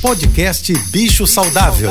[0.00, 1.90] Podcast Bicho Saudável.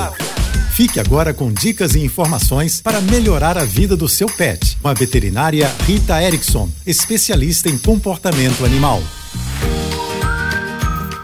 [0.74, 4.94] Fique agora com dicas e informações para melhorar a vida do seu pet, com a
[4.94, 9.04] veterinária Rita Erickson, especialista em comportamento animal.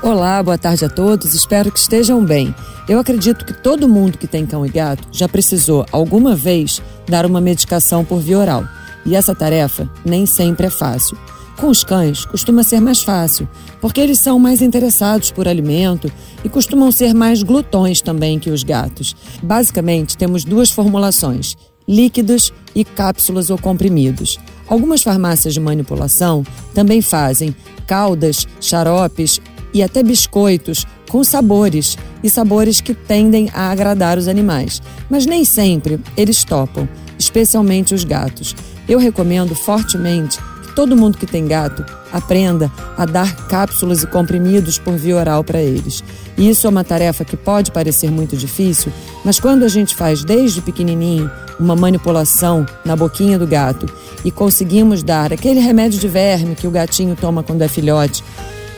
[0.01, 2.53] Olá, boa tarde a todos, espero que estejam bem.
[2.89, 7.25] Eu acredito que todo mundo que tem cão e gato já precisou, alguma vez, dar
[7.25, 8.67] uma medicação por via oral.
[9.05, 11.17] E essa tarefa nem sempre é fácil.
[11.57, 13.47] Com os cães, costuma ser mais fácil,
[13.79, 16.11] porque eles são mais interessados por alimento
[16.43, 19.15] e costumam ser mais glutões também que os gatos.
[19.41, 21.55] Basicamente, temos duas formulações:
[21.87, 24.37] líquidos e cápsulas ou comprimidos.
[24.67, 29.39] Algumas farmácias de manipulação também fazem caldas, xaropes
[29.73, 35.45] e até biscoitos com sabores e sabores que tendem a agradar os animais, mas nem
[35.45, 36.89] sempre eles topam,
[37.19, 38.55] especialmente os gatos.
[38.87, 40.39] Eu recomendo fortemente
[40.75, 45.61] todo mundo que tem gato aprenda a dar cápsulas e comprimidos por via oral para
[45.61, 46.03] eles.
[46.37, 48.91] E isso é uma tarefa que pode parecer muito difícil,
[49.23, 53.85] mas quando a gente faz desde pequenininho uma manipulação na boquinha do gato
[54.25, 58.23] e conseguimos dar aquele remédio de verme que o gatinho toma quando é filhote,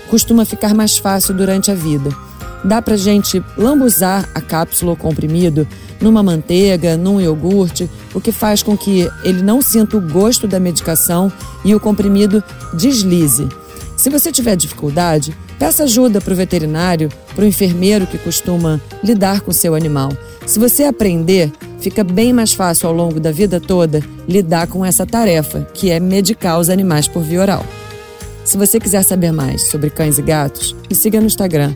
[0.09, 2.09] costuma ficar mais fácil durante a vida.
[2.65, 5.67] Dá pra gente lambuzar a cápsula ou comprimido
[6.01, 10.59] numa manteiga, num iogurte, o que faz com que ele não sinta o gosto da
[10.59, 11.31] medicação
[11.63, 12.43] e o comprimido
[12.73, 13.47] deslize.
[13.95, 19.41] Se você tiver dificuldade, peça ajuda para o veterinário, para o enfermeiro que costuma lidar
[19.41, 20.09] com seu animal.
[20.47, 25.05] Se você aprender, fica bem mais fácil ao longo da vida toda lidar com essa
[25.05, 27.65] tarefa, que é medicar os animais por via oral.
[28.43, 31.75] Se você quiser saber mais sobre cães e gatos, me siga no Instagram